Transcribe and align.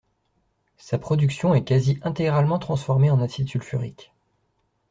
Sa 0.79 0.97
production 0.97 1.53
est 1.53 1.63
quasi 1.63 1.99
intégralement 2.01 2.57
transformée 2.57 3.11
en 3.11 3.21
acide 3.21 3.47
sulfurique. 3.47 4.11